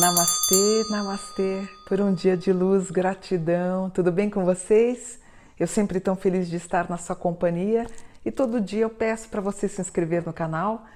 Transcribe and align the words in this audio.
Namastê, 0.00 0.84
namastê, 0.90 1.68
por 1.88 2.00
um 2.00 2.14
dia 2.14 2.36
de 2.36 2.52
luz, 2.52 2.88
gratidão, 2.88 3.90
tudo 3.90 4.12
bem 4.12 4.30
com 4.30 4.44
vocês? 4.44 5.18
Eu 5.58 5.66
sempre 5.66 5.98
tão 5.98 6.14
feliz 6.14 6.48
de 6.48 6.54
estar 6.54 6.88
na 6.88 6.96
sua 6.96 7.16
companhia 7.16 7.84
e 8.24 8.30
todo 8.30 8.60
dia 8.60 8.82
eu 8.82 8.90
peço 8.90 9.28
para 9.28 9.40
você 9.40 9.66
se 9.68 9.80
inscrever 9.80 10.24
no 10.24 10.32
canal, 10.32 10.86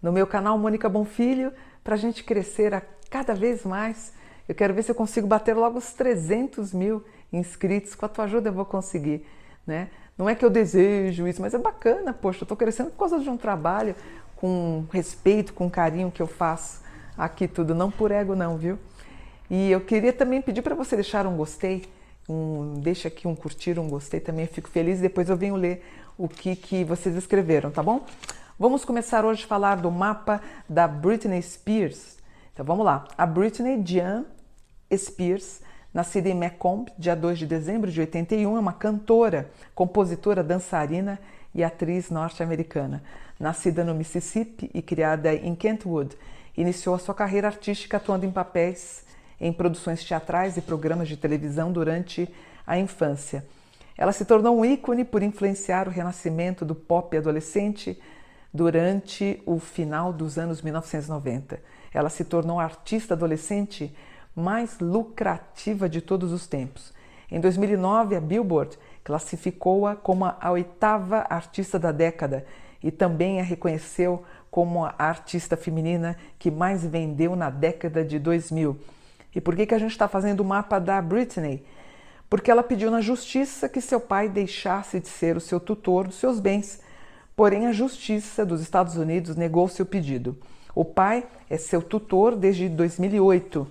no 0.00 0.12
meu 0.12 0.28
canal 0.28 0.56
Mônica 0.56 0.88
Bonfilho, 0.88 1.52
para 1.82 1.96
a 1.96 1.98
gente 1.98 2.22
crescer 2.22 2.72
a 2.72 2.80
cada 3.10 3.34
vez 3.34 3.64
mais. 3.64 4.12
Eu 4.52 4.54
quero 4.54 4.74
ver 4.74 4.82
se 4.82 4.90
eu 4.90 4.94
consigo 4.94 5.26
bater 5.26 5.56
logo 5.56 5.78
os 5.78 5.94
300 5.94 6.74
mil 6.74 7.02
inscritos, 7.32 7.94
com 7.94 8.04
a 8.04 8.08
tua 8.08 8.24
ajuda 8.24 8.50
eu 8.50 8.52
vou 8.52 8.66
conseguir, 8.66 9.26
né? 9.66 9.88
Não 10.16 10.28
é 10.28 10.34
que 10.34 10.44
eu 10.44 10.50
desejo 10.50 11.26
isso, 11.26 11.40
mas 11.40 11.54
é 11.54 11.58
bacana, 11.58 12.12
poxa, 12.12 12.40
eu 12.40 12.44
estou 12.44 12.54
crescendo 12.54 12.90
por 12.90 12.98
causa 12.98 13.18
de 13.18 13.30
um 13.30 13.38
trabalho 13.38 13.96
com 14.36 14.84
respeito, 14.92 15.54
com 15.54 15.70
carinho 15.70 16.10
que 16.10 16.20
eu 16.20 16.26
faço 16.26 16.82
aqui 17.16 17.48
tudo, 17.48 17.74
não 17.74 17.90
por 17.90 18.10
ego 18.10 18.34
não, 18.34 18.58
viu? 18.58 18.78
E 19.48 19.70
eu 19.70 19.80
queria 19.80 20.12
também 20.12 20.42
pedir 20.42 20.60
para 20.60 20.74
você 20.74 20.96
deixar 20.96 21.26
um 21.26 21.34
gostei, 21.34 21.86
um, 22.28 22.74
deixa 22.74 23.08
aqui 23.08 23.26
um 23.26 23.34
curtir, 23.34 23.78
um 23.78 23.88
gostei 23.88 24.20
também, 24.20 24.44
eu 24.44 24.52
fico 24.52 24.68
feliz 24.68 24.98
e 24.98 25.02
depois 25.02 25.30
eu 25.30 25.36
venho 25.36 25.56
ler 25.56 25.82
o 26.18 26.28
que, 26.28 26.54
que 26.54 26.84
vocês 26.84 27.16
escreveram, 27.16 27.70
tá 27.70 27.82
bom? 27.82 28.04
Vamos 28.58 28.84
começar 28.84 29.24
hoje 29.24 29.44
a 29.44 29.48
falar 29.48 29.76
do 29.76 29.90
mapa 29.90 30.42
da 30.68 30.86
Britney 30.86 31.40
Spears. 31.40 32.18
Então 32.52 32.66
vamos 32.66 32.84
lá. 32.84 33.06
A 33.16 33.24
Britney 33.24 33.82
Jean 33.82 34.26
Spears, 34.96 35.60
nascida 35.92 36.28
em 36.28 36.34
Macomb, 36.34 36.90
dia 36.98 37.14
2 37.14 37.38
de 37.38 37.46
dezembro 37.46 37.90
de 37.90 38.00
81, 38.00 38.56
é 38.56 38.60
uma 38.60 38.72
cantora, 38.72 39.50
compositora, 39.74 40.42
dançarina 40.42 41.18
e 41.54 41.62
atriz 41.62 42.10
norte-americana. 42.10 43.02
Nascida 43.38 43.84
no 43.84 43.94
Mississippi 43.94 44.70
e 44.72 44.80
criada 44.80 45.34
em 45.34 45.54
Kentwood, 45.54 46.16
Iniciou 46.56 46.94
a 46.94 46.98
sua 46.98 47.14
carreira 47.14 47.48
artística 47.48 47.96
atuando 47.96 48.26
em 48.26 48.30
papéis 48.30 49.04
em 49.40 49.52
produções 49.52 50.04
teatrais 50.04 50.56
e 50.56 50.60
programas 50.60 51.08
de 51.08 51.16
televisão 51.16 51.72
durante 51.72 52.32
a 52.66 52.78
infância. 52.78 53.44
Ela 53.96 54.12
se 54.12 54.24
tornou 54.24 54.58
um 54.58 54.64
ícone 54.64 55.04
por 55.04 55.22
influenciar 55.22 55.88
o 55.88 55.90
renascimento 55.90 56.64
do 56.64 56.74
pop 56.74 57.16
adolescente 57.16 57.98
durante 58.52 59.42
o 59.46 59.58
final 59.58 60.12
dos 60.12 60.38
anos 60.38 60.60
1990. 60.60 61.60
Ela 61.92 62.10
se 62.10 62.24
tornou 62.24 62.60
artista 62.60 63.14
adolescente 63.14 63.94
mais 64.34 64.78
lucrativa 64.80 65.88
de 65.88 66.00
todos 66.00 66.32
os 66.32 66.46
tempos. 66.46 66.92
Em 67.30 67.40
2009, 67.40 68.16
a 68.16 68.20
Billboard 68.20 68.78
classificou-a 69.02 69.96
como 69.96 70.24
a 70.24 70.50
oitava 70.50 71.26
artista 71.28 71.78
da 71.78 71.90
década 71.90 72.44
e 72.82 72.90
também 72.90 73.40
a 73.40 73.42
reconheceu 73.42 74.22
como 74.50 74.84
a 74.84 74.94
artista 74.98 75.56
feminina 75.56 76.16
que 76.38 76.50
mais 76.50 76.84
vendeu 76.84 77.34
na 77.34 77.48
década 77.48 78.04
de 78.04 78.18
2000. 78.18 78.76
E 79.34 79.40
por 79.40 79.56
que, 79.56 79.64
que 79.64 79.74
a 79.74 79.78
gente 79.78 79.92
está 79.92 80.06
fazendo 80.08 80.40
o 80.40 80.44
mapa 80.44 80.78
da 80.78 81.00
Britney? 81.00 81.64
Porque 82.28 82.50
ela 82.50 82.62
pediu 82.62 82.90
na 82.90 83.00
justiça 83.00 83.68
que 83.68 83.80
seu 83.80 84.00
pai 84.00 84.28
deixasse 84.28 85.00
de 85.00 85.08
ser 85.08 85.36
o 85.36 85.40
seu 85.40 85.58
tutor 85.58 86.06
dos 86.06 86.16
seus 86.16 86.38
bens. 86.38 86.80
Porém, 87.34 87.66
a 87.66 87.72
justiça 87.72 88.44
dos 88.44 88.60
Estados 88.60 88.96
Unidos 88.96 89.36
negou 89.36 89.68
seu 89.68 89.86
pedido. 89.86 90.36
O 90.74 90.84
pai 90.84 91.26
é 91.48 91.56
seu 91.56 91.80
tutor 91.80 92.36
desde 92.36 92.68
2008 92.68 93.66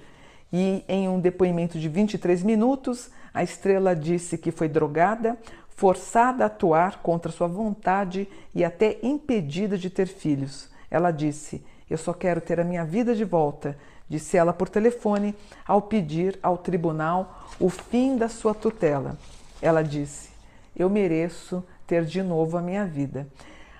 e, 0.51 0.83
em 0.87 1.07
um 1.07 1.19
depoimento 1.19 1.79
de 1.79 1.87
23 1.87 2.43
minutos, 2.43 3.09
a 3.33 3.43
estrela 3.43 3.95
disse 3.95 4.37
que 4.37 4.51
foi 4.51 4.67
drogada, 4.67 5.37
forçada 5.69 6.43
a 6.43 6.47
atuar 6.47 7.01
contra 7.01 7.31
sua 7.31 7.47
vontade 7.47 8.27
e 8.53 8.63
até 8.63 8.99
impedida 9.01 9.77
de 9.77 9.89
ter 9.89 10.07
filhos. 10.07 10.69
Ela 10.89 11.11
disse: 11.11 11.63
Eu 11.89 11.97
só 11.97 12.13
quero 12.13 12.41
ter 12.41 12.59
a 12.59 12.63
minha 12.63 12.83
vida 12.83 13.15
de 13.15 13.23
volta, 13.23 13.77
disse 14.09 14.35
ela 14.35 14.51
por 14.51 14.67
telefone 14.67 15.33
ao 15.65 15.81
pedir 15.81 16.37
ao 16.43 16.57
tribunal 16.57 17.47
o 17.59 17.69
fim 17.69 18.17
da 18.17 18.27
sua 18.27 18.53
tutela. 18.53 19.17
Ela 19.61 19.81
disse: 19.81 20.29
Eu 20.75 20.89
mereço 20.89 21.63
ter 21.87 22.03
de 22.03 22.21
novo 22.21 22.57
a 22.57 22.61
minha 22.61 22.85
vida. 22.85 23.27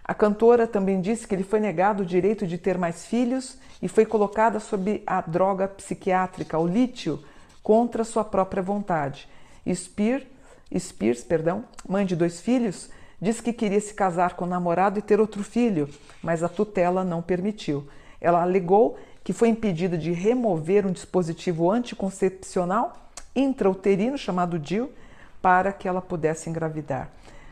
A 0.04 0.14
cantora 0.14 0.68
também 0.68 1.00
disse 1.00 1.28
que 1.28 1.36
lhe 1.36 1.44
foi 1.44 1.60
negado 1.60 2.04
o 2.04 2.06
direito 2.06 2.48
de 2.48 2.58
ter 2.58 2.78
mais 2.78 3.06
filhos 3.06 3.58
e 3.82 3.88
foi 3.88 4.06
colocada 4.06 4.60
sob 4.60 5.04
a 5.06 5.22
droga 5.22 5.68
psiquiátrica, 5.68 6.58
o 6.58 6.68
lítio, 6.68 7.24
contra 7.62 8.04
sua 8.04 8.24
própria 8.24 8.64
vontade. 8.64 9.28
Spears, 9.72 10.26
Spears 10.78 11.24
perdão, 11.24 11.64
mãe 11.88 12.06
de 12.06 12.16
dois 12.16 12.42
filhos, 12.42 12.90
Disse 13.22 13.44
que 13.44 13.54
queria 13.54 13.80
se 13.80 13.94
casar 13.94 14.34
com 14.34 14.46
o 14.46 14.48
namorado 14.48 14.98
e 14.98 15.02
ter 15.02 15.20
outro 15.20 15.44
filho, 15.44 15.88
mas 16.24 16.42
a 16.42 16.50
tutela 16.50 17.04
não 17.04 17.22
permitiu. 17.22 17.88
Ela 18.20 18.42
alegou 18.42 18.98
que 19.24 19.32
foi 19.32 19.50
impedida 19.50 19.96
de 19.96 20.12
remover 20.12 20.88
um 20.88 20.92
dispositivo 20.92 21.70
anticoncepcional 21.70 22.98
intrauterino 23.36 24.18
chamado 24.18 24.58
DIL 24.58 24.92
para 25.40 25.72
que 25.72 25.88
ela 25.88 26.02
pudesse 26.02 26.50
engravidar. 26.50 27.12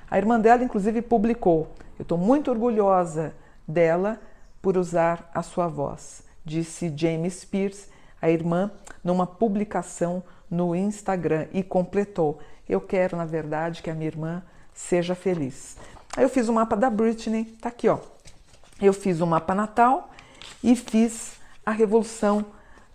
A 0.09 0.17
irmã 0.17 0.39
dela, 0.39 0.63
inclusive, 0.63 1.03
publicou: 1.03 1.67
Eu 1.99 2.03
estou 2.03 2.17
muito 2.17 2.49
orgulhosa 2.49 3.35
dela 3.67 4.21
por 4.61 4.77
usar 4.77 5.29
a 5.33 5.43
sua 5.43 5.67
voz, 5.67 6.23
disse 6.45 6.91
James 6.95 7.41
Spears, 7.41 7.89
a 8.21 8.29
irmã, 8.29 8.71
numa 9.03 9.27
publicação 9.27 10.23
no 10.49 10.73
Instagram 10.73 11.47
e 11.51 11.61
completou: 11.61 12.39
Eu 12.67 12.79
quero, 12.79 13.17
na 13.17 13.25
verdade, 13.25 13.83
que 13.83 13.89
a 13.89 13.93
minha 13.93 14.07
irmã 14.07 14.41
seja 14.73 15.13
feliz. 15.13 15.75
Aí 16.15 16.23
eu 16.23 16.29
fiz 16.29 16.47
o 16.47 16.53
mapa 16.53 16.77
da 16.77 16.89
Britney, 16.89 17.43
tá 17.61 17.67
aqui, 17.67 17.89
ó. 17.89 17.99
Eu 18.81 18.93
fiz 18.93 19.19
o 19.19 19.27
mapa 19.27 19.53
natal 19.53 20.09
e 20.63 20.77
fiz 20.77 21.33
a 21.65 21.71
revolução 21.71 22.45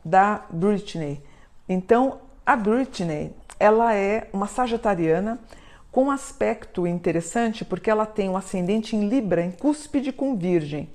da 0.03 0.47
Britney. 0.49 1.23
Então, 1.69 2.21
a 2.45 2.57
Britney, 2.57 3.35
ela 3.61 3.95
é 3.95 4.29
uma 4.33 4.47
sagitariana 4.47 5.39
com 5.95 6.07
um 6.07 6.11
aspecto 6.11 6.89
interessante 6.89 7.65
porque 7.65 7.89
ela 7.89 8.05
tem 8.05 8.29
um 8.29 8.37
ascendente 8.37 8.97
em 8.97 9.09
Libra, 9.09 9.45
em 9.45 9.53
cúspide 9.53 10.11
com 10.11 10.37
Virgem. 10.37 10.91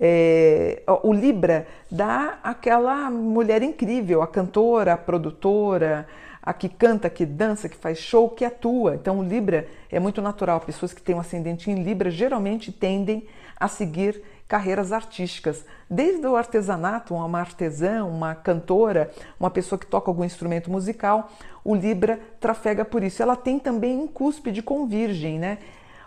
É, 0.00 0.82
o 1.02 1.12
Libra 1.12 1.66
dá 1.90 2.38
aquela 2.42 3.10
mulher 3.10 3.62
incrível, 3.62 4.22
a 4.22 4.26
cantora, 4.26 4.94
a 4.94 4.96
produtora, 4.96 6.06
a 6.42 6.54
que 6.54 6.66
canta, 6.66 7.10
que 7.10 7.26
dança, 7.26 7.68
que 7.68 7.76
faz 7.76 7.98
show, 7.98 8.30
que 8.30 8.42
atua. 8.42 8.94
Então, 8.94 9.18
o 9.18 9.22
Libra 9.22 9.68
é 9.92 10.00
muito 10.00 10.22
natural. 10.22 10.60
Pessoas 10.60 10.94
que 10.94 11.02
têm 11.02 11.14
um 11.14 11.20
ascendente 11.20 11.70
em 11.70 11.82
Libra 11.82 12.10
geralmente 12.10 12.72
tendem 12.72 13.26
a 13.60 13.68
seguir 13.68 14.22
carreiras 14.48 14.92
artísticas, 14.92 15.64
desde 15.90 16.24
o 16.26 16.36
artesanato, 16.36 17.14
uma 17.14 17.40
artesã, 17.40 18.04
uma 18.04 18.34
cantora, 18.34 19.10
uma 19.40 19.50
pessoa 19.50 19.78
que 19.78 19.86
toca 19.86 20.08
algum 20.08 20.24
instrumento 20.24 20.70
musical, 20.70 21.32
o 21.66 21.74
Libra 21.74 22.20
trafega 22.38 22.84
por 22.84 23.02
isso. 23.02 23.20
Ela 23.20 23.34
tem 23.34 23.58
também 23.58 23.98
um 23.98 24.06
cúspide 24.06 24.62
com 24.62 24.86
Virgem, 24.86 25.36
né? 25.36 25.58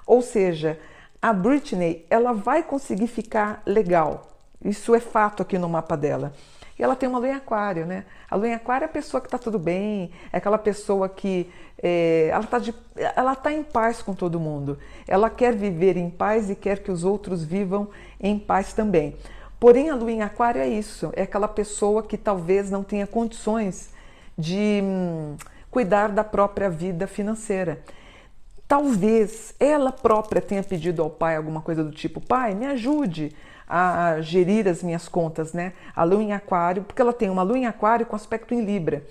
Ou 0.07 0.21
seja, 0.21 0.79
a 1.21 1.33
Britney, 1.33 2.05
ela 2.09 2.31
vai 2.31 2.63
conseguir 2.63 3.07
ficar 3.07 3.61
legal. 3.65 4.27
Isso 4.63 4.95
é 4.95 5.01
fato 5.01 5.43
aqui 5.43 5.57
no 5.57 5.67
mapa 5.67 5.97
dela. 5.97 6.31
E 6.77 6.83
ela 6.83 6.95
tem 6.95 7.09
uma 7.09 7.19
lua 7.19 7.27
em 7.27 7.33
aquário, 7.33 7.85
né? 7.85 8.05
A 8.31 8.37
lua 8.37 8.47
em 8.47 8.53
aquário 8.53 8.85
é 8.85 8.87
a 8.87 8.91
pessoa 8.91 9.19
que 9.19 9.27
está 9.27 9.37
tudo 9.37 9.59
bem, 9.59 10.11
é 10.31 10.37
aquela 10.37 10.57
pessoa 10.57 11.09
que 11.09 11.51
é, 11.83 12.29
ela 12.29 13.33
está 13.33 13.35
tá 13.35 13.51
em 13.51 13.61
paz 13.61 14.01
com 14.01 14.13
todo 14.13 14.39
mundo. 14.39 14.77
Ela 15.05 15.29
quer 15.29 15.53
viver 15.53 15.97
em 15.97 16.09
paz 16.09 16.49
e 16.49 16.55
quer 16.55 16.79
que 16.79 16.89
os 16.89 17.03
outros 17.03 17.43
vivam 17.43 17.89
em 18.17 18.39
paz 18.39 18.71
também. 18.71 19.17
Porém, 19.59 19.89
a 19.89 19.95
lua 19.95 20.09
em 20.09 20.21
aquário 20.21 20.61
é 20.61 20.69
isso, 20.69 21.11
é 21.17 21.23
aquela 21.23 21.49
pessoa 21.49 22.01
que 22.01 22.17
talvez 22.17 22.71
não 22.71 22.81
tenha 22.81 23.05
condições 23.05 23.89
de 24.39 24.79
hum, 24.81 25.35
cuidar 25.69 26.09
da 26.09 26.23
própria 26.23 26.69
vida 26.69 27.05
financeira. 27.05 27.81
Talvez 28.65 29.53
ela 29.59 29.91
própria 29.91 30.41
tenha 30.41 30.63
pedido 30.63 31.01
ao 31.01 31.09
pai 31.09 31.35
alguma 31.35 31.61
coisa 31.61 31.83
do 31.83 31.91
tipo: 31.91 32.21
pai, 32.21 32.55
me 32.55 32.65
ajude 32.65 33.35
a 33.67 34.21
gerir 34.21 34.67
as 34.67 34.81
minhas 34.81 35.09
contas, 35.09 35.51
né? 35.53 35.73
A 35.95 36.03
lua 36.03 36.23
em 36.23 36.33
aquário, 36.33 36.83
porque 36.83 37.01
ela 37.01 37.13
tem 37.13 37.29
uma 37.29 37.43
lua 37.43 37.57
em 37.57 37.65
aquário 37.65 38.05
com 38.05 38.15
aspecto 38.15 38.53
em 38.53 38.63
libra. 38.63 39.03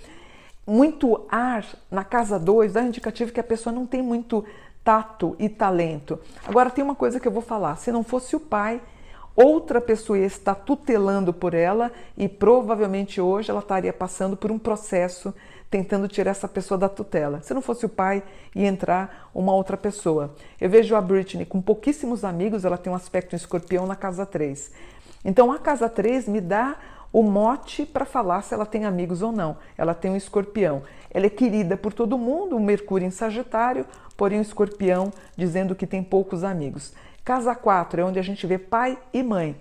Muito 0.67 1.25
ar 1.31 1.65
na 1.91 2.05
casa 2.05 2.39
2 2.39 2.73
dá 2.73 2.83
indicativo 2.83 3.33
que 3.33 3.41
a 3.41 3.45
pessoa 3.45 3.73
não 3.73 3.87
tem 3.87 4.03
muito 4.03 4.45
tato 4.83 5.37
e 5.39 5.49
talento. 5.49 6.19
Agora 6.47 6.71
tem 6.71 6.83
uma 6.83 6.95
coisa 6.95 7.21
que 7.21 7.29
eu 7.29 7.33
vou 7.33 7.43
falar, 7.43 7.77
se 7.77 7.93
não 7.93 8.03
fosse 8.03 8.35
o 8.35 8.41
pai, 8.41 8.81
outra 9.41 9.81
pessoa 9.81 10.19
está 10.19 10.53
tutelando 10.53 11.33
por 11.33 11.55
ela 11.55 11.93
e 12.17 12.29
provavelmente 12.29 13.21
hoje 13.21 13.51
ela 13.51 13.61
estaria 13.61 13.93
passando 13.93 14.37
por 14.37 14.51
um 14.51 14.59
processo 14.59 15.33
tentando 15.71 16.09
tirar 16.09 16.33
essa 16.33 16.49
pessoa 16.49 16.77
da 16.77 16.89
tutela. 16.89 17.41
Se 17.43 17.55
não 17.55 17.63
fosse 17.63 17.87
o 17.87 17.89
pai, 17.89 18.23
ia 18.55 18.67
entrar 18.67 19.31
uma 19.35 19.53
outra 19.53 19.77
pessoa. 19.77 20.35
Eu 20.61 20.69
vejo 20.69 20.97
a 20.97 21.01
Britney 21.01 21.45
com 21.45 21.61
pouquíssimos 21.61 22.25
amigos, 22.25 22.65
ela 22.65 22.79
tem 22.79 22.93
um 22.93 22.97
aspecto 22.97 23.37
escorpião 23.37 23.87
na 23.87 23.95
casa 23.95 24.27
3. 24.27 24.73
Então 25.25 25.53
a 25.53 25.59
casa 25.59 25.89
3 25.89 26.27
me 26.27 26.41
dá 26.41 26.77
o 27.13 27.23
mote 27.23 27.87
para 27.87 28.05
falar 28.05 28.43
se 28.43 28.55
ela 28.55 28.67
tem 28.67 28.85
amigos 28.87 29.23
ou 29.23 29.31
não. 29.31 29.57
Ela 29.77 29.95
tem 29.95 30.11
um 30.11 30.17
escorpião. 30.17 30.83
Ela 31.11 31.27
é 31.27 31.31
querida 31.31 31.77
por 31.77 31.93
todo 31.93 32.19
mundo, 32.19 32.57
um 32.57 32.61
Mercúrio 32.61 33.07
em 33.07 33.11
Sagitário, 33.11 33.87
porém 34.17 34.39
um 34.39 34.43
escorpião 34.43 35.13
dizendo 35.37 35.75
que 35.75 35.87
tem 35.87 36.03
poucos 36.03 36.43
amigos. 36.43 36.93
Casa 37.29 37.55
4 37.55 38.01
é 38.01 38.05
onde 38.05 38.19
a 38.19 38.23
gente 38.23 38.47
vê 38.47 38.57
pai 38.57 38.97
e 39.13 39.23
mãe. 39.23 39.55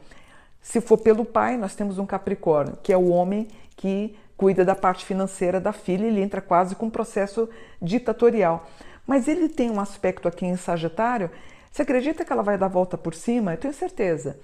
Se 0.61 0.79
for 0.79 0.97
pelo 0.97 1.25
pai, 1.25 1.57
nós 1.57 1.75
temos 1.75 1.97
um 1.97 2.05
Capricórnio, 2.05 2.77
que 2.81 2.93
é 2.93 2.97
o 2.97 3.09
homem 3.09 3.45
que 3.75 4.15
cuida 4.37 4.63
da 4.63 4.73
parte 4.73 5.03
financeira 5.03 5.59
da 5.59 5.73
filha, 5.73 6.05
ele 6.05 6.21
entra 6.21 6.39
quase 6.39 6.77
com 6.77 6.85
um 6.85 6.89
processo 6.89 7.49
ditatorial. 7.81 8.65
Mas 9.05 9.27
ele 9.27 9.49
tem 9.49 9.69
um 9.69 9.81
aspecto 9.81 10.29
aqui 10.29 10.45
em 10.45 10.55
Sagitário. 10.55 11.29
Você 11.69 11.81
acredita 11.81 12.23
que 12.23 12.31
ela 12.31 12.41
vai 12.41 12.57
dar 12.57 12.69
volta 12.69 12.97
por 12.97 13.13
cima? 13.13 13.51
Eu 13.51 13.57
tenho 13.57 13.73
certeza. 13.73 14.39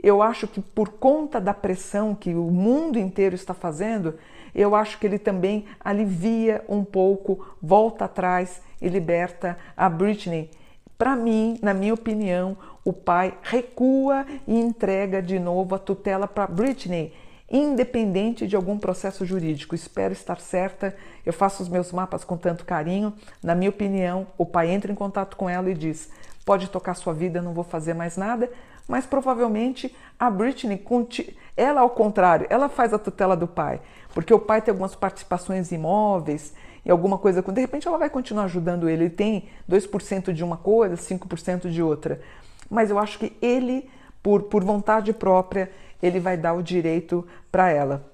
Eu 0.00 0.22
acho 0.22 0.46
que 0.46 0.60
por 0.60 0.90
conta 0.90 1.40
da 1.40 1.52
pressão 1.52 2.14
que 2.14 2.32
o 2.32 2.48
mundo 2.48 2.96
inteiro 2.96 3.34
está 3.34 3.54
fazendo, 3.54 4.14
eu 4.54 4.76
acho 4.76 5.00
que 5.00 5.06
ele 5.08 5.18
também 5.18 5.66
alivia 5.80 6.64
um 6.68 6.84
pouco, 6.84 7.44
volta 7.60 8.04
atrás 8.04 8.62
e 8.80 8.88
liberta 8.88 9.58
a 9.76 9.88
Britney. 9.88 10.48
Para 10.98 11.14
mim, 11.14 11.56
na 11.62 11.72
minha 11.72 11.94
opinião, 11.94 12.56
o 12.84 12.92
pai 12.92 13.32
recua 13.40 14.26
e 14.48 14.58
entrega 14.58 15.22
de 15.22 15.38
novo 15.38 15.76
a 15.76 15.78
tutela 15.78 16.26
para 16.26 16.48
Britney, 16.48 17.14
independente 17.48 18.48
de 18.48 18.56
algum 18.56 18.76
processo 18.76 19.24
jurídico. 19.24 19.76
Espero 19.76 20.12
estar 20.12 20.40
certa. 20.40 20.96
Eu 21.24 21.32
faço 21.32 21.62
os 21.62 21.68
meus 21.68 21.92
mapas 21.92 22.24
com 22.24 22.36
tanto 22.36 22.64
carinho. 22.64 23.14
Na 23.40 23.54
minha 23.54 23.70
opinião, 23.70 24.26
o 24.36 24.44
pai 24.44 24.70
entra 24.70 24.90
em 24.90 24.96
contato 24.96 25.36
com 25.36 25.48
ela 25.48 25.70
e 25.70 25.74
diz: 25.74 26.10
pode 26.44 26.68
tocar 26.68 26.94
sua 26.94 27.14
vida, 27.14 27.40
não 27.40 27.54
vou 27.54 27.62
fazer 27.62 27.94
mais 27.94 28.16
nada. 28.16 28.50
Mas 28.88 29.06
provavelmente 29.06 29.94
a 30.18 30.28
Britney, 30.28 30.84
ela 31.56 31.82
ao 31.82 31.90
contrário, 31.90 32.46
ela 32.50 32.68
faz 32.68 32.92
a 32.92 32.98
tutela 32.98 33.36
do 33.36 33.46
pai, 33.46 33.80
porque 34.14 34.34
o 34.34 34.40
pai 34.40 34.62
tem 34.62 34.72
algumas 34.72 34.96
participações 34.96 35.70
imóveis 35.70 36.54
e 36.88 36.90
alguma 36.90 37.18
coisa, 37.18 37.42
de 37.42 37.60
repente 37.60 37.86
ela 37.86 37.98
vai 37.98 38.08
continuar 38.08 38.44
ajudando 38.44 38.88
ele. 38.88 39.04
Ele 39.04 39.10
tem 39.10 39.44
2% 39.70 40.32
de 40.32 40.42
uma 40.42 40.56
coisa, 40.56 40.96
5% 40.96 41.68
de 41.68 41.82
outra. 41.82 42.18
Mas 42.70 42.88
eu 42.88 42.98
acho 42.98 43.18
que 43.18 43.36
ele, 43.42 43.90
por, 44.22 44.44
por 44.44 44.64
vontade 44.64 45.12
própria, 45.12 45.70
ele 46.02 46.18
vai 46.18 46.34
dar 46.38 46.54
o 46.54 46.62
direito 46.62 47.26
para 47.52 47.70
ela. 47.70 48.06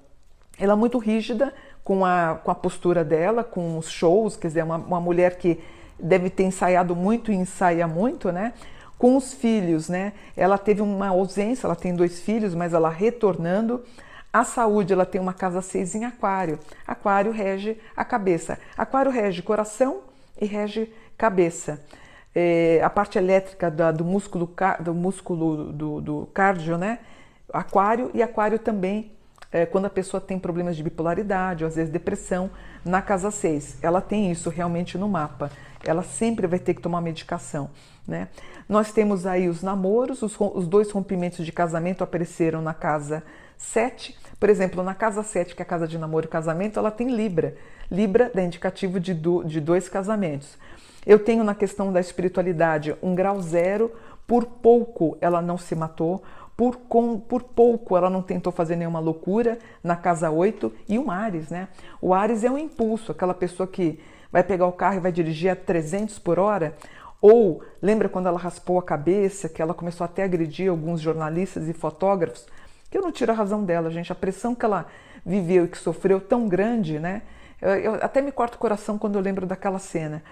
Ela 0.59 0.73
é 0.73 0.75
muito 0.75 0.97
rígida 0.97 1.53
com 1.85 2.03
a, 2.03 2.37
com 2.43 2.51
a 2.51 2.55
postura 2.55 3.01
dela, 3.01 3.45
com 3.45 3.77
os 3.77 3.89
shows, 3.89 4.35
quer 4.35 4.49
dizer, 4.49 4.65
uma, 4.65 4.75
uma 4.75 4.99
mulher 4.99 5.37
que 5.37 5.57
deve 5.97 6.29
ter 6.29 6.43
ensaiado 6.43 6.93
muito 6.93 7.31
e 7.31 7.35
ensaia 7.35 7.87
muito, 7.87 8.29
né? 8.29 8.51
Com 8.97 9.15
os 9.15 9.33
filhos, 9.33 9.87
né? 9.87 10.11
Ela 10.35 10.57
teve 10.57 10.81
uma 10.81 11.07
ausência, 11.07 11.65
ela 11.65 11.77
tem 11.77 11.95
dois 11.95 12.19
filhos, 12.19 12.53
mas 12.53 12.73
ela 12.73 12.89
retornando. 12.89 13.85
A 14.35 14.43
saúde, 14.43 14.91
ela 14.91 15.05
tem 15.05 15.21
uma 15.21 15.33
casa 15.33 15.61
6 15.61 15.95
em 15.95 16.03
aquário. 16.03 16.59
Aquário 16.85 17.31
rege 17.31 17.77
a 17.95 18.03
cabeça. 18.03 18.59
Aquário 18.77 19.09
rege 19.09 19.41
coração 19.41 20.01
e 20.41 20.45
rege 20.45 20.91
cabeça. 21.17 21.81
É, 22.35 22.81
a 22.83 22.89
parte 22.89 23.17
elétrica 23.17 23.71
da, 23.71 23.93
do 23.93 24.03
músculo, 24.03 24.53
do, 24.81 24.93
músculo 24.93 25.71
do, 25.71 26.01
do 26.01 26.29
cardio, 26.33 26.77
né? 26.77 26.99
Aquário 27.53 28.11
e 28.13 28.21
aquário 28.21 28.59
também 28.59 29.13
é, 29.53 29.65
quando 29.65 29.85
a 29.85 29.89
pessoa 29.89 30.19
tem 30.19 30.37
problemas 30.37 30.75
de 30.75 30.83
bipolaridade 30.83 31.63
ou 31.63 31.69
às 31.69 31.77
vezes 31.77 31.89
depressão, 31.89 32.51
na 32.83 33.01
casa 33.01 33.31
6. 33.31 33.81
Ela 33.81 34.01
tem 34.01 34.29
isso 34.29 34.49
realmente 34.49 34.97
no 34.97 35.07
mapa. 35.07 35.49
Ela 35.81 36.03
sempre 36.03 36.45
vai 36.45 36.59
ter 36.59 36.73
que 36.73 36.81
tomar 36.81 36.99
medicação. 36.99 37.69
Né? 38.05 38.27
Nós 38.67 38.91
temos 38.91 39.25
aí 39.25 39.47
os 39.47 39.63
namoros, 39.63 40.21
os, 40.21 40.35
os 40.37 40.67
dois 40.67 40.91
rompimentos 40.91 41.45
de 41.45 41.53
casamento 41.53 42.03
apareceram 42.03 42.61
na 42.61 42.73
casa 42.73 43.23
7. 43.57 44.17
Por 44.39 44.49
exemplo, 44.49 44.83
na 44.83 44.93
casa 44.93 45.23
7, 45.23 45.55
que 45.55 45.61
é 45.61 45.63
a 45.63 45.67
casa 45.67 45.87
de 45.87 45.97
namoro 45.97 46.25
e 46.25 46.29
casamento, 46.29 46.79
ela 46.79 46.91
tem 46.91 47.09
Libra. 47.09 47.55
Libra 47.89 48.31
é 48.35 48.43
indicativo 48.43 48.99
de, 48.99 49.13
do, 49.13 49.43
de 49.43 49.59
dois 49.59 49.87
casamentos. 49.87 50.57
Eu 51.05 51.19
tenho 51.19 51.43
na 51.43 51.53
questão 51.53 51.93
da 51.93 51.99
espiritualidade 51.99 52.95
um 53.01 53.13
grau 53.13 53.39
zero, 53.41 53.91
por 54.25 54.45
pouco 54.45 55.17
ela 55.21 55.41
não 55.41 55.57
se 55.57 55.75
matou, 55.75 56.23
por, 56.57 56.77
com, 56.77 57.19
por 57.19 57.43
pouco 57.43 57.95
ela 57.95 58.09
não 58.09 58.21
tentou 58.21 58.51
fazer 58.51 58.75
nenhuma 58.75 58.99
loucura 58.99 59.59
na 59.83 59.95
casa 59.95 60.31
8 60.31 60.73
e 60.87 60.97
um 60.97 61.11
Ares, 61.11 61.49
né? 61.49 61.67
O 62.01 62.13
Ares 62.13 62.43
é 62.43 62.49
um 62.49 62.57
impulso, 62.57 63.11
aquela 63.11 63.33
pessoa 63.33 63.67
que 63.67 63.99
vai 64.31 64.43
pegar 64.43 64.65
o 64.65 64.71
carro 64.71 64.97
e 64.97 64.99
vai 64.99 65.11
dirigir 65.11 65.51
a 65.51 65.55
300 65.55 66.17
por 66.17 66.39
hora. 66.39 66.75
Ou 67.21 67.61
lembra 67.81 68.09
quando 68.09 68.27
ela 68.27 68.39
raspou 68.39 68.79
a 68.79 68.83
cabeça, 68.83 69.49
que 69.49 69.61
ela 69.61 69.73
começou 69.73 70.05
até 70.05 70.23
a 70.23 70.25
agredir 70.25 70.69
alguns 70.69 71.01
jornalistas 71.01 71.67
e 71.67 71.73
fotógrafos? 71.73 72.45
Que 72.95 72.99
eu 72.99 73.03
não 73.03 73.11
tiro 73.11 73.29
a 73.29 73.35
razão 73.35 73.61
dela, 73.65 73.91
gente. 73.91 74.09
A 74.09 74.15
pressão 74.15 74.55
que 74.55 74.63
ela 74.63 74.85
viveu 75.25 75.65
e 75.65 75.67
que 75.67 75.77
sofreu 75.77 76.21
tão 76.21 76.47
grande, 76.47 76.97
né? 76.97 77.23
Eu, 77.61 77.71
eu 77.71 77.93
até 77.95 78.21
me 78.21 78.31
corto 78.31 78.55
o 78.55 78.57
coração 78.57 78.97
quando 78.97 79.15
eu 79.15 79.21
lembro 79.21 79.45
daquela 79.45 79.79
cena. 79.79 80.23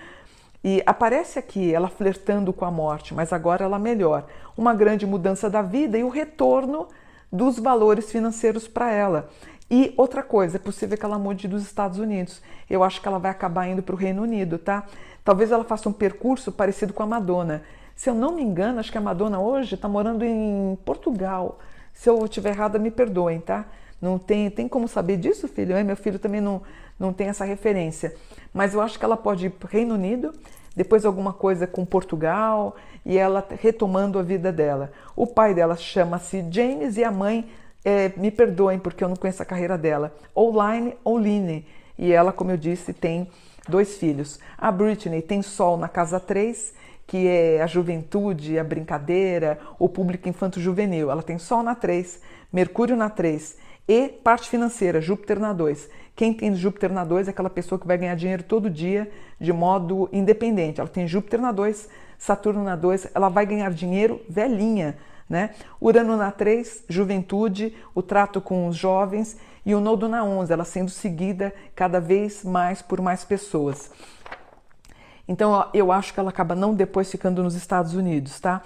E 0.64 0.82
aparece 0.86 1.38
aqui 1.38 1.74
ela 1.74 1.90
flertando 1.90 2.54
com 2.54 2.64
a 2.64 2.72
morte, 2.72 3.14
mas 3.14 3.34
agora 3.34 3.66
ela 3.66 3.78
melhor. 3.78 4.28
Uma 4.58 4.74
grande 4.74 5.06
mudança 5.06 5.50
da 5.50 5.62
vida 5.62 5.98
e 5.98 6.06
o 6.06 6.08
retorno 6.08 6.88
dos 7.30 7.60
valores 7.60 8.10
financeiros 8.10 8.66
para 8.66 8.90
ela. 8.90 9.30
E 9.70 9.94
outra 9.98 10.24
coisa, 10.24 10.56
é 10.56 10.60
possível 10.60 10.98
que 10.98 11.04
ela 11.04 11.20
mude 11.20 11.50
dos 11.50 11.64
Estados 11.64 12.00
Unidos. 12.00 12.42
Eu 12.70 12.82
acho 12.82 13.02
que 13.02 13.08
ela 13.10 13.20
vai 13.20 13.32
acabar 13.32 13.68
indo 13.68 13.84
para 13.84 13.94
o 13.94 13.98
Reino 13.98 14.22
Unido, 14.22 14.58
tá? 14.58 14.86
Talvez 15.22 15.52
ela 15.52 15.66
faça 15.66 15.90
um 15.90 15.94
percurso 15.94 16.50
parecido 16.50 16.94
com 16.94 17.04
a 17.04 17.08
Madonna. 17.08 17.62
Se 17.94 18.10
eu 18.10 18.16
não 18.16 18.34
me 18.34 18.42
engano, 18.42 18.80
acho 18.80 18.90
que 18.90 18.98
a 18.98 19.02
Madonna 19.02 19.42
hoje 19.42 19.76
está 19.76 19.90
morando 19.90 20.24
em 20.24 20.78
Portugal. 20.86 21.60
Se 21.94 22.10
eu 22.10 22.24
estiver 22.26 22.50
errada, 22.50 22.80
me 22.80 22.92
perdoem, 22.92 23.40
tá? 23.40 23.66
Não 24.02 24.20
tem, 24.20 24.50
tem 24.50 24.68
como 24.68 24.88
saber 24.88 25.18
disso, 25.18 25.48
filho? 25.48 25.76
É, 25.76 25.84
meu 25.84 25.96
filho 25.96 26.20
também 26.20 26.42
não, 26.42 26.62
não 27.00 27.14
tem 27.14 27.28
essa 27.28 27.46
referência. 27.46 28.14
Mas 28.54 28.74
eu 28.74 28.82
acho 28.82 29.00
que 29.00 29.06
ela 29.06 29.16
pode 29.16 29.46
ir 29.46 29.50
para 29.52 29.68
o 29.68 29.70
Reino 29.70 29.96
Unido, 29.96 30.34
depois 30.76 31.06
alguma 31.06 31.32
coisa 31.32 31.66
com 31.66 31.86
Portugal 31.86 32.76
e 33.06 33.18
ela 33.18 33.46
retomando 33.62 34.20
a 34.20 34.24
vida 34.24 34.52
dela. 34.52 34.92
O 35.16 35.26
pai 35.28 35.54
dela 35.54 35.76
chama-se 35.76 36.46
James 36.52 36.98
e 36.98 37.04
a 37.04 37.12
mãe, 37.12 37.50
é, 37.86 38.12
me 38.16 38.32
perdoem 38.32 38.80
porque 38.80 39.04
eu 39.04 39.10
não 39.10 39.16
conheço 39.16 39.42
a 39.42 39.46
carreira 39.46 39.78
dela, 39.78 40.14
Online 40.36 40.96
ou 41.04 41.18
Line. 41.18 41.66
E 41.98 42.12
ela, 42.12 42.32
como 42.32 42.52
eu 42.52 42.58
disse, 42.58 42.94
tem 42.94 43.30
dois 43.68 43.98
filhos. 43.98 44.40
A 44.58 44.72
Britney 44.72 45.22
tem 45.22 45.42
Sol 45.42 45.78
na 45.78 45.88
casa 45.88 46.20
3, 46.20 46.74
que 47.06 47.28
é 47.28 47.62
a 47.62 47.68
juventude, 47.68 48.58
a 48.58 48.64
brincadeira, 48.64 49.60
o 49.78 49.88
público 49.90 50.30
infanto-juvenil. 50.30 51.12
Ela 51.12 51.24
tem 51.24 51.38
Sol 51.38 51.64
na 51.64 51.76
3, 51.76 52.22
Mercúrio 52.52 52.96
na 52.96 53.10
3 53.10 53.58
e 53.88 54.08
parte 54.08 54.50
financeira, 54.50 55.02
Júpiter 55.02 55.40
na 55.40 55.54
2. 55.54 55.90
Quem 56.16 56.34
tem 56.34 56.56
Júpiter 56.56 56.92
na 56.92 57.04
2 57.04 57.28
é 57.28 57.32
aquela 57.32 57.50
pessoa 57.50 57.80
que 57.80 57.88
vai 57.88 57.98
ganhar 57.98 58.16
dinheiro 58.16 58.44
todo 58.44 58.70
dia 58.70 59.10
de 59.40 59.52
modo 59.52 60.08
independente. 60.14 60.80
Ela 60.80 60.90
tem 60.90 61.08
Júpiter 61.08 61.42
na 61.42 61.52
2, 61.52 61.90
Saturno 62.18 62.64
na 62.64 62.76
2, 62.76 63.10
ela 63.14 63.30
vai 63.30 63.46
ganhar 63.46 63.72
dinheiro 63.72 64.22
velhinha, 64.30 64.98
né? 65.28 65.50
Urano 65.82 66.16
na 66.16 66.32
3, 66.32 66.86
juventude, 66.88 67.76
o 67.94 68.02
trato 68.02 68.40
com 68.40 68.68
os 68.68 68.76
jovens 68.76 69.38
e 69.66 69.74
o 69.74 69.82
nodo 69.82 70.08
na 70.08 70.24
11, 70.24 70.54
ela 70.54 70.66
sendo 70.66 70.92
seguida 70.92 71.54
cada 71.76 72.00
vez 72.00 72.44
mais 72.44 72.82
por 72.82 73.02
mais 73.02 73.24
pessoas. 73.24 73.92
Então 75.28 75.70
eu 75.74 75.92
acho 75.92 76.14
que 76.14 76.20
ela 76.20 76.30
acaba 76.30 76.56
não 76.56 76.74
depois 76.74 77.10
ficando 77.10 77.42
nos 77.44 77.56
Estados 77.56 77.94
Unidos, 77.94 78.40
tá? 78.40 78.62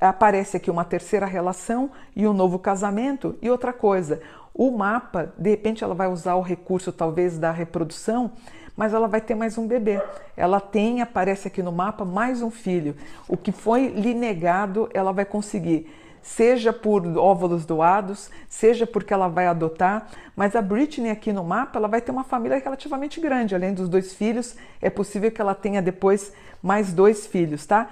Aparece 0.00 0.56
aqui 0.56 0.70
uma 0.70 0.84
terceira 0.84 1.26
relação 1.26 1.90
e 2.14 2.26
um 2.26 2.32
novo 2.32 2.58
casamento 2.58 3.36
e 3.40 3.50
outra 3.50 3.72
coisa. 3.72 4.20
O 4.54 4.70
mapa, 4.70 5.32
de 5.38 5.50
repente, 5.50 5.84
ela 5.84 5.94
vai 5.94 6.08
usar 6.08 6.34
o 6.34 6.42
recurso 6.42 6.92
talvez 6.92 7.38
da 7.38 7.52
reprodução, 7.52 8.32
mas 8.76 8.92
ela 8.92 9.06
vai 9.08 9.20
ter 9.20 9.34
mais 9.34 9.56
um 9.56 9.66
bebê. 9.66 10.02
Ela 10.36 10.60
tem, 10.60 11.00
aparece 11.00 11.48
aqui 11.48 11.62
no 11.62 11.72
mapa, 11.72 12.04
mais 12.04 12.42
um 12.42 12.50
filho. 12.50 12.96
O 13.28 13.36
que 13.36 13.52
foi 13.52 13.88
lhe 13.88 14.14
negado, 14.14 14.88
ela 14.92 15.12
vai 15.12 15.24
conseguir. 15.24 15.92
Seja 16.22 16.72
por 16.72 17.06
óvulos 17.16 17.64
doados, 17.64 18.30
seja 18.48 18.86
porque 18.86 19.12
ela 19.12 19.28
vai 19.28 19.46
adotar, 19.46 20.08
mas 20.36 20.54
a 20.54 20.62
Britney 20.62 21.10
aqui 21.10 21.32
no 21.32 21.44
mapa, 21.44 21.78
ela 21.78 21.88
vai 21.88 22.00
ter 22.00 22.10
uma 22.10 22.24
família 22.24 22.58
relativamente 22.58 23.20
grande, 23.20 23.54
além 23.54 23.72
dos 23.72 23.88
dois 23.88 24.12
filhos, 24.12 24.56
é 24.80 24.90
possível 24.90 25.30
que 25.30 25.40
ela 25.40 25.54
tenha 25.54 25.80
depois 25.80 26.32
mais 26.62 26.92
dois 26.92 27.26
filhos, 27.26 27.64
tá? 27.66 27.88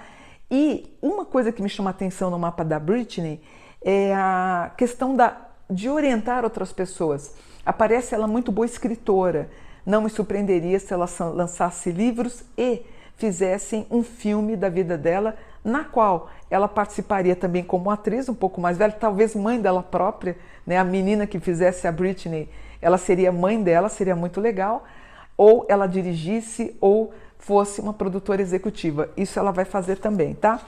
E 0.49 0.97
uma 1.01 1.25
coisa 1.25 1.51
que 1.51 1.61
me 1.61 1.69
chama 1.69 1.89
atenção 1.89 2.29
no 2.29 2.39
mapa 2.39 2.63
da 2.63 2.79
Britney 2.79 3.41
é 3.81 4.13
a 4.13 4.71
questão 4.77 5.15
da 5.15 5.47
de 5.69 5.89
orientar 5.89 6.43
outras 6.43 6.71
pessoas. 6.71 7.35
Aparece 7.65 8.15
ela 8.15 8.27
muito 8.27 8.51
boa 8.51 8.65
escritora. 8.65 9.49
Não 9.85 10.01
me 10.01 10.09
surpreenderia 10.09 10.79
se 10.79 10.93
ela 10.93 11.07
lançasse 11.33 11.91
livros 11.91 12.43
e 12.57 12.85
fizessem 13.17 13.85
um 13.89 14.03
filme 14.03 14.55
da 14.55 14.69
vida 14.69 14.97
dela, 14.97 15.35
na 15.67 15.83
qual 15.83 16.29
ela 16.49 16.67
participaria 16.67 17.35
também 17.35 17.61
como 17.61 17.91
atriz, 17.91 18.29
um 18.29 18.33
pouco 18.33 18.61
mais 18.61 18.77
velha, 18.77 18.93
talvez 18.93 19.35
mãe 19.35 19.59
dela 19.59 19.83
própria, 19.83 20.37
né? 20.65 20.77
A 20.77 20.83
menina 20.83 21.27
que 21.27 21.41
fizesse 21.41 21.85
a 21.85 21.91
Britney, 21.91 22.47
ela 22.81 22.97
seria 22.97 23.33
mãe 23.33 23.61
dela, 23.61 23.89
seria 23.89 24.15
muito 24.15 24.39
legal. 24.39 24.85
Ou 25.35 25.65
ela 25.67 25.85
dirigisse 25.85 26.75
ou 26.79 27.13
fosse 27.37 27.81
uma 27.81 27.93
produtora 27.93 28.41
executiva. 28.41 29.09
Isso 29.17 29.37
ela 29.37 29.51
vai 29.51 29.65
fazer 29.65 29.97
também, 29.97 30.33
tá? 30.33 30.61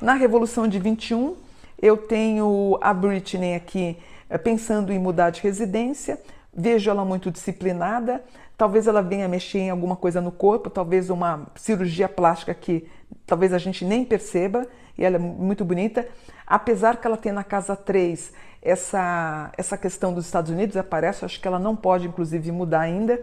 Na 0.00 0.12
Revolução 0.12 0.68
de 0.68 0.78
21, 0.78 1.34
eu 1.80 1.96
tenho 1.96 2.78
a 2.82 2.92
Britney 2.92 3.54
aqui 3.54 3.98
eh, 4.28 4.36
pensando 4.36 4.92
em 4.92 4.98
mudar 4.98 5.30
de 5.30 5.40
residência, 5.40 6.20
vejo 6.52 6.90
ela 6.90 7.04
muito 7.04 7.30
disciplinada, 7.30 8.22
talvez 8.58 8.86
ela 8.86 9.02
venha 9.02 9.26
mexer 9.26 9.60
em 9.60 9.70
alguma 9.70 9.96
coisa 9.96 10.20
no 10.20 10.30
corpo, 10.30 10.68
talvez 10.68 11.08
uma 11.08 11.46
cirurgia 11.56 12.08
plástica 12.08 12.52
que 12.52 12.86
talvez 13.26 13.52
a 13.52 13.58
gente 13.58 13.84
nem 13.84 14.04
perceba, 14.04 14.66
e 14.96 15.04
ela 15.04 15.16
é 15.16 15.18
muito 15.18 15.64
bonita. 15.64 16.06
Apesar 16.46 16.96
que 16.96 17.06
ela 17.06 17.16
tem 17.16 17.32
na 17.32 17.44
casa 17.44 17.74
3 17.74 18.32
essa, 18.62 19.50
essa 19.56 19.76
questão 19.76 20.12
dos 20.12 20.26
Estados 20.26 20.50
Unidos, 20.50 20.76
aparece, 20.76 21.24
acho 21.24 21.40
que 21.40 21.48
ela 21.48 21.58
não 21.58 21.76
pode 21.76 22.06
inclusive 22.06 22.50
mudar 22.50 22.80
ainda. 22.80 23.20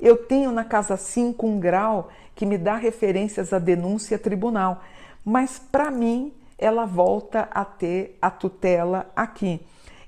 Eu 0.00 0.16
tenho 0.16 0.52
na 0.52 0.64
casa 0.64 0.96
5 0.96 1.46
um 1.46 1.58
grau 1.58 2.08
que 2.34 2.46
me 2.46 2.56
dá 2.56 2.76
referências 2.76 3.52
à 3.52 3.58
denúncia 3.58 4.18
tribunal, 4.18 4.82
mas 5.24 5.58
para 5.58 5.90
mim 5.90 6.32
ela 6.56 6.84
volta 6.84 7.48
a 7.50 7.64
ter 7.64 8.16
a 8.22 8.30
tutela 8.30 9.10
aqui. 9.14 9.60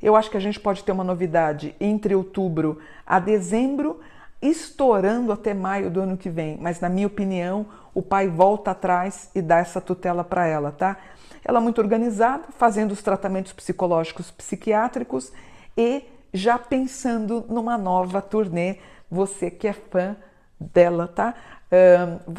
Eu 0.02 0.16
acho 0.16 0.30
que 0.30 0.36
a 0.36 0.40
gente 0.40 0.58
pode 0.58 0.82
ter 0.82 0.92
uma 0.92 1.04
novidade 1.04 1.74
entre 1.80 2.14
outubro 2.14 2.78
a 3.06 3.18
dezembro, 3.18 4.00
estourando 4.40 5.32
até 5.32 5.52
maio 5.52 5.90
do 5.90 6.00
ano 6.00 6.16
que 6.16 6.30
vem, 6.30 6.56
mas 6.58 6.80
na 6.80 6.88
minha 6.88 7.06
opinião, 7.06 7.66
o 7.94 8.02
pai 8.02 8.28
volta 8.28 8.70
atrás 8.70 9.30
e 9.34 9.42
dá 9.42 9.58
essa 9.58 9.80
tutela 9.80 10.24
para 10.24 10.46
ela, 10.46 10.72
tá? 10.72 10.96
Ela 11.44 11.58
é 11.58 11.62
muito 11.62 11.80
organizada, 11.80 12.44
fazendo 12.56 12.92
os 12.92 13.02
tratamentos 13.02 13.52
psicológicos 13.52 14.30
psiquiátricos 14.30 15.32
e 15.76 16.04
já 16.32 16.58
pensando 16.58 17.44
numa 17.48 17.76
nova 17.76 18.20
turnê, 18.20 18.76
você 19.10 19.50
que 19.50 19.66
é 19.66 19.72
fã 19.72 20.16
dela, 20.58 21.08
tá? 21.08 21.34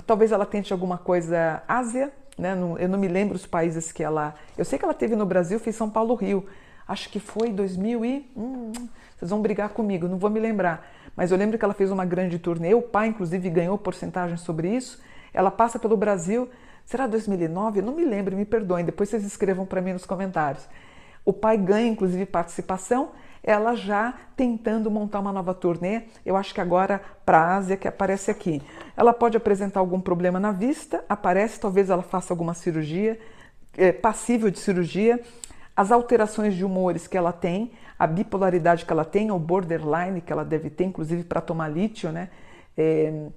Talvez 0.06 0.32
ela 0.32 0.46
tente 0.46 0.72
alguma 0.72 0.98
coisa 0.98 1.64
Ásia, 1.68 2.12
né? 2.38 2.54
Eu 2.80 2.88
não 2.88 3.00
me 3.00 3.08
lembro 3.08 3.36
os 3.36 3.46
países 3.46 3.92
que 3.92 4.04
ela. 4.04 4.36
Eu 4.58 4.64
sei 4.64 4.78
que 4.80 4.86
ela 4.86 4.94
teve 4.94 5.16
no 5.16 5.26
Brasil, 5.26 5.60
fez 5.60 5.76
São 5.76 5.90
Paulo 5.90 6.16
Rio. 6.16 6.46
Acho 6.88 7.10
que 7.10 7.20
foi 7.20 7.52
2000 7.52 8.06
e. 8.06 8.32
Hum, 8.36 8.72
vocês 9.18 9.30
vão 9.30 9.42
brigar 9.42 9.70
comigo, 9.70 10.08
não 10.08 10.18
vou 10.18 10.30
me 10.30 10.40
lembrar. 10.40 10.90
Mas 11.16 11.32
eu 11.32 11.38
lembro 11.38 11.58
que 11.58 11.64
ela 11.64 11.74
fez 11.74 11.92
uma 11.92 12.06
grande 12.06 12.40
turnê. 12.40 12.74
O 12.74 12.82
pai, 12.82 13.08
inclusive, 13.08 13.50
ganhou 13.50 13.78
porcentagem 13.78 14.38
sobre 14.38 14.70
isso. 14.70 15.02
Ela 15.34 15.52
passa 15.52 15.80
pelo 15.80 15.98
Brasil. 15.98 16.50
Será 16.86 17.08
2009? 17.08 17.80
Eu 17.80 17.84
não 17.84 17.96
me 17.96 18.04
lembro, 18.04 18.36
me 18.36 18.46
perdoem. 18.46 18.86
Depois 18.86 19.10
vocês 19.10 19.24
escrevam 19.24 19.66
para 19.66 19.82
mim 19.82 19.94
nos 19.94 20.06
comentários. 20.06 20.68
O 21.24 21.32
pai 21.32 21.58
ganha, 21.58 21.88
inclusive, 21.88 22.26
participação 22.26 23.12
ela 23.44 23.76
já 23.76 24.14
tentando 24.36 24.92
montar 24.92 25.20
uma 25.20 25.34
nova 25.34 25.54
turnê, 25.54 26.04
eu 26.26 26.38
acho 26.38 26.54
que 26.54 26.62
agora 26.62 27.02
para 27.26 27.40
a 27.40 27.56
Ásia 27.56 27.78
que 27.78 27.88
aparece 27.88 28.30
aqui. 28.30 28.62
Ela 28.96 29.14
pode 29.14 29.36
apresentar 29.36 29.80
algum 29.80 30.00
problema 30.00 30.40
na 30.40 30.52
vista, 30.52 31.04
aparece, 31.10 31.60
talvez 31.60 31.90
ela 31.90 32.04
faça 32.04 32.34
alguma 32.34 32.54
cirurgia, 32.54 33.20
é, 33.78 33.92
passível 33.92 34.52
de 34.52 34.60
cirurgia. 34.60 35.20
As 35.76 35.92
alterações 35.92 36.54
de 36.54 36.64
humores 36.64 37.08
que 37.08 37.18
ela 37.18 37.32
tem, 37.32 37.72
a 37.98 38.06
bipolaridade 38.06 38.86
que 38.86 38.92
ela 38.92 39.06
tem, 39.06 39.32
o 39.32 39.40
borderline 39.40 40.22
que 40.22 40.32
ela 40.32 40.46
deve 40.46 40.70
ter, 40.70 40.84
inclusive 40.84 41.24
para 41.24 41.42
tomar 41.42 41.70
lítio, 41.70 42.12
né? 42.12 42.30
É, 42.78 43.28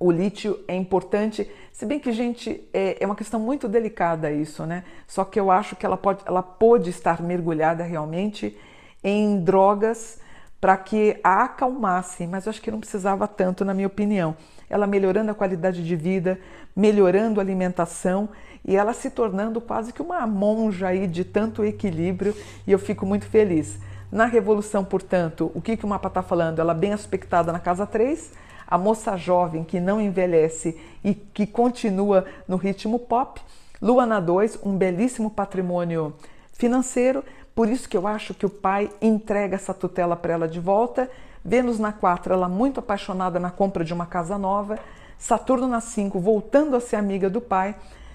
o 0.00 0.10
lítio 0.10 0.58
é 0.66 0.74
importante, 0.74 1.48
se 1.70 1.84
bem 1.84 2.00
que, 2.00 2.10
gente, 2.10 2.66
é, 2.72 2.96
é, 2.98 3.06
uma 3.06 3.14
questão 3.14 3.38
muito 3.38 3.68
delicada 3.68 4.32
isso, 4.32 4.64
né? 4.64 4.82
Só 5.06 5.26
que 5.26 5.38
eu 5.38 5.50
acho 5.50 5.76
que 5.76 5.84
ela 5.84 5.96
pode, 5.98 6.22
ela 6.24 6.42
pode 6.42 6.88
estar 6.88 7.22
mergulhada 7.22 7.84
realmente 7.84 8.56
em 9.04 9.44
drogas 9.44 10.18
para 10.58 10.74
que 10.78 11.20
a 11.22 11.44
acalmasse, 11.44 12.26
mas 12.26 12.46
eu 12.46 12.50
acho 12.50 12.62
que 12.62 12.70
não 12.70 12.80
precisava 12.80 13.28
tanto, 13.28 13.62
na 13.62 13.74
minha 13.74 13.86
opinião. 13.86 14.34
Ela 14.70 14.86
melhorando 14.86 15.30
a 15.30 15.34
qualidade 15.34 15.84
de 15.84 15.96
vida, 15.96 16.40
melhorando 16.74 17.38
a 17.38 17.42
alimentação 17.42 18.30
e 18.64 18.76
ela 18.76 18.94
se 18.94 19.10
tornando 19.10 19.60
quase 19.60 19.92
que 19.92 20.00
uma 20.00 20.26
monja 20.26 20.88
aí 20.88 21.06
de 21.06 21.24
tanto 21.24 21.62
equilíbrio 21.62 22.34
e 22.66 22.72
eu 22.72 22.78
fico 22.78 23.04
muito 23.04 23.26
feliz. 23.26 23.78
Na 24.10 24.24
Revolução, 24.24 24.82
portanto, 24.82 25.52
o 25.54 25.60
que, 25.60 25.76
que 25.76 25.84
o 25.84 25.88
mapa 25.88 26.08
está 26.08 26.22
falando? 26.22 26.58
Ela 26.58 26.72
bem 26.72 26.92
aspectada 26.94 27.52
na 27.52 27.60
casa 27.60 27.86
3, 27.86 28.32
a 28.70 28.78
moça 28.78 29.16
jovem 29.16 29.64
que 29.64 29.80
não 29.80 30.00
envelhece 30.00 30.80
e 31.02 31.14
que 31.14 31.46
continua 31.46 32.24
no 32.46 32.56
ritmo 32.56 32.98
pop. 32.98 33.40
Lua 33.82 34.06
na 34.06 34.20
2, 34.20 34.60
um 34.62 34.76
belíssimo 34.76 35.30
patrimônio 35.30 36.14
financeiro, 36.52 37.24
por 37.54 37.68
isso 37.68 37.88
que 37.88 37.96
eu 37.96 38.06
acho 38.06 38.32
que 38.32 38.46
o 38.46 38.50
pai 38.50 38.90
entrega 39.02 39.56
essa 39.56 39.74
tutela 39.74 40.14
para 40.14 40.32
ela 40.34 40.48
de 40.48 40.60
volta. 40.60 41.10
Vênus 41.44 41.78
na 41.78 41.92
4, 41.92 42.32
ela 42.32 42.48
muito 42.48 42.80
apaixonada 42.80 43.40
na 43.40 43.50
compra 43.50 43.84
de 43.84 43.92
uma 43.92 44.06
casa 44.06 44.38
nova. 44.38 44.78
Saturno 45.18 45.66
na 45.66 45.80
5, 45.80 46.18
voltando 46.20 46.76
a 46.76 46.80
ser 46.80 46.96
amiga 46.96 47.28
do 47.28 47.40
pai. 47.40 47.74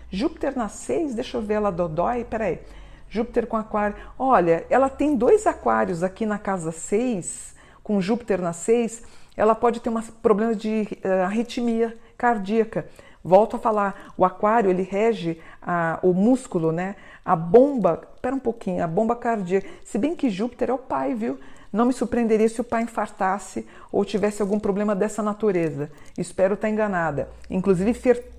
Júpiter 0.09 0.55
na 0.55 0.69
6, 0.69 1.15
deixa 1.15 1.37
eu 1.37 1.41
ver 1.41 1.55
ela 1.55 1.71
dodói, 1.71 2.23
peraí. 2.23 2.59
Júpiter 3.09 3.45
com 3.47 3.57
aquário. 3.57 3.95
Olha, 4.17 4.65
ela 4.69 4.89
tem 4.89 5.15
dois 5.15 5.45
aquários 5.45 6.03
aqui 6.03 6.25
na 6.25 6.37
casa 6.37 6.71
6, 6.71 7.53
com 7.83 8.01
Júpiter 8.01 8.41
na 8.41 8.53
6. 8.53 9.03
Ela 9.35 9.55
pode 9.55 9.79
ter 9.79 9.89
um 9.89 10.01
problema 10.01 10.55
de 10.55 10.87
uh, 11.03 11.23
arritmia 11.23 11.95
cardíaca. 12.17 12.85
Volto 13.23 13.55
a 13.55 13.59
falar, 13.59 14.13
o 14.15 14.23
aquário 14.23 14.69
ele 14.69 14.83
rege 14.83 15.41
a, 15.61 15.99
o 16.03 16.13
músculo, 16.13 16.71
né? 16.71 16.95
A 17.25 17.35
bomba, 17.35 18.01
espera 18.13 18.35
um 18.35 18.39
pouquinho, 18.39 18.83
a 18.83 18.87
bomba 18.87 19.15
cardíaca. 19.15 19.67
Se 19.83 19.97
bem 19.97 20.15
que 20.15 20.29
Júpiter 20.29 20.69
é 20.69 20.73
o 20.73 20.77
pai, 20.77 21.15
viu? 21.15 21.39
Não 21.73 21.85
me 21.85 21.91
surpreenderia 21.91 22.47
se 22.47 22.61
o 22.61 22.63
pai 22.63 22.83
infartasse 22.83 23.67
ou 23.91 24.05
tivesse 24.05 24.41
algum 24.41 24.59
problema 24.59 24.95
dessa 24.95 25.21
natureza. 25.21 25.91
Espero 26.17 26.53
estar 26.53 26.69
enganada. 26.69 27.27
Inclusive, 27.49 27.93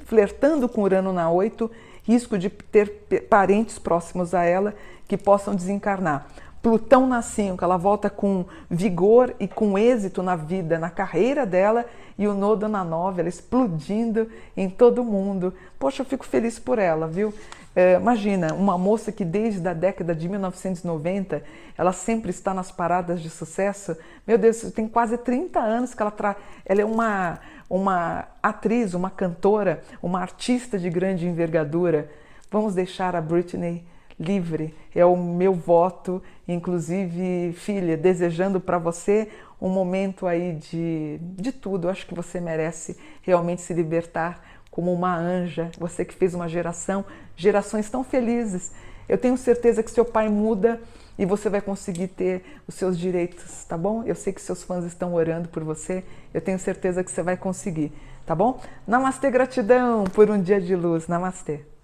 flertando 0.07 0.69
com 0.69 0.83
Urano 0.83 1.13
na 1.13 1.31
8, 1.31 1.71
risco 2.05 2.39
de 2.39 2.49
ter 2.49 2.89
parentes 3.29 3.79
próximos 3.79 4.33
a 4.33 4.45
ela 4.45 4.73
que 5.09 5.17
possam 5.17 5.55
desencarnar. 5.55 6.29
Plutão 6.67 7.07
na 7.07 7.23
5, 7.23 7.65
ela 7.65 7.77
volta 7.77 8.11
com 8.11 8.45
vigor 8.69 9.33
e 9.39 9.47
com 9.47 9.79
êxito 9.79 10.21
na 10.21 10.35
vida, 10.35 10.81
na 10.81 10.91
carreira 10.91 11.47
dela, 11.47 11.87
e 12.19 12.27
o 12.27 12.35
Nodo 12.35 12.67
na 12.67 12.83
9, 12.83 13.21
ela 13.21 13.29
explodindo 13.29 14.29
em 14.57 14.69
todo 14.69 15.05
mundo. 15.05 15.55
Poxa, 15.79 16.03
eu 16.03 16.05
fico 16.05 16.27
feliz 16.27 16.59
por 16.59 16.81
ela, 16.81 17.07
viu? 17.07 17.33
É, 17.73 17.95
imagina, 17.95 18.53
uma 18.53 18.77
moça 18.77 19.13
que 19.13 19.25
desde 19.25 19.69
a 19.69 19.73
década 19.73 20.13
de 20.13 20.29
1990, 20.29 21.41
ela 21.79 21.93
sempre 21.93 22.31
está 22.31 22.53
nas 22.53 22.73
paradas 22.73 23.21
de 23.21 23.31
sucesso. 23.31 23.97
Meu 24.27 24.37
Deus, 24.37 24.63
tem 24.73 24.89
quase 24.89 25.17
30 25.17 25.61
anos 25.61 25.95
que 25.95 26.03
ela 26.03 26.11
traz. 26.11 26.37
Ela 26.65 26.81
é 26.81 26.85
uma, 26.85 27.39
uma 27.71 28.25
atriz, 28.43 28.93
uma 28.93 29.09
cantora, 29.09 29.85
uma 30.03 30.21
artista 30.21 30.77
de 30.77 30.91
grande 30.91 31.29
envergadura. 31.29 32.11
Vamos 32.51 32.75
deixar 32.75 33.15
a 33.15 33.21
Britney 33.21 33.85
livre. 34.19 34.75
É 34.95 35.05
o 35.05 35.17
meu 35.17 35.55
voto, 35.55 36.23
inclusive, 36.49 37.53
filha, 37.53 37.97
desejando 37.97 38.61
para 38.61 38.79
você 38.79 39.29
um 39.61 39.69
momento 39.69 40.27
aí 40.27 40.55
de, 40.55 41.19
de 41.21 41.53
tudo. 41.53 41.87
Eu 41.87 41.91
acho 41.91 42.07
que 42.07 42.15
você 42.15 42.41
merece 42.41 42.97
realmente 43.23 43.63
se 43.63 43.73
libertar 43.73 44.43
como 44.71 44.93
uma 44.93 45.17
anja. 45.17 45.71
Você 45.79 46.05
que 46.05 46.15
fez 46.15 46.35
uma 46.35 46.49
geração, 46.49 47.05
gerações 47.37 47.89
tão 47.89 48.03
felizes. 48.05 48.73
Eu 49.09 49.17
tenho 49.17 49.37
certeza 49.37 49.83
que 49.83 49.91
seu 49.91 50.05
pai 50.05 50.29
muda 50.29 50.81
e 51.19 51.25
você 51.25 51.49
vai 51.49 51.61
conseguir 51.61 52.09
ter 52.09 52.45
os 52.67 52.75
seus 52.75 52.99
direitos, 52.99 53.65
tá 53.65 53.79
bom? 53.79 54.03
Eu 54.05 54.15
sei 54.15 54.33
que 54.33 54.41
seus 54.41 54.63
fãs 54.63 54.85
estão 54.85 55.15
orando 55.15 55.49
por 55.49 55.65
você. 55.65 56.05
Eu 56.35 56.41
tenho 56.41 56.59
certeza 56.59 57.03
que 57.03 57.11
você 57.11 57.23
vai 57.23 57.37
conseguir, 57.37 57.93
tá 58.27 58.35
bom? 58.35 58.61
Namastê, 58.87 59.31
gratidão 59.31 60.05
por 60.05 60.31
um 60.31 60.41
dia 60.41 60.61
de 60.61 60.75
luz. 60.75 61.07
Namastê. 61.07 61.76